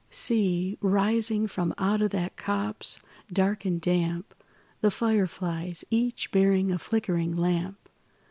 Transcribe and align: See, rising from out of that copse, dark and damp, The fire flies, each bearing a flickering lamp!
See, 0.09 0.79
rising 0.81 1.45
from 1.45 1.75
out 1.77 2.01
of 2.01 2.09
that 2.09 2.35
copse, 2.35 2.99
dark 3.31 3.65
and 3.65 3.79
damp, 3.79 4.33
The 4.79 4.89
fire 4.89 5.27
flies, 5.27 5.85
each 5.91 6.31
bearing 6.31 6.71
a 6.71 6.79
flickering 6.79 7.35
lamp! 7.35 7.77